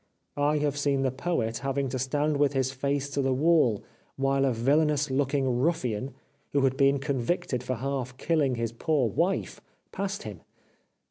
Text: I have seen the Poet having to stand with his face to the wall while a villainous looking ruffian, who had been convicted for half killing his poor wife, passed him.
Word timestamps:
I 0.35 0.57
have 0.57 0.79
seen 0.79 1.03
the 1.03 1.11
Poet 1.11 1.59
having 1.59 1.87
to 1.89 1.99
stand 1.99 2.37
with 2.37 2.53
his 2.53 2.71
face 2.71 3.07
to 3.11 3.21
the 3.21 3.35
wall 3.35 3.83
while 4.15 4.45
a 4.45 4.51
villainous 4.51 5.11
looking 5.11 5.59
ruffian, 5.59 6.15
who 6.53 6.61
had 6.61 6.75
been 6.75 6.97
convicted 6.97 7.61
for 7.61 7.75
half 7.75 8.17
killing 8.17 8.55
his 8.55 8.71
poor 8.71 9.07
wife, 9.07 9.61
passed 9.91 10.23
him. 10.23 10.41